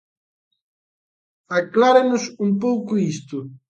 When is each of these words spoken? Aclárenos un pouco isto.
Aclárenos 1.59 2.23
un 2.45 2.51
pouco 2.63 2.91
isto. 3.13 3.37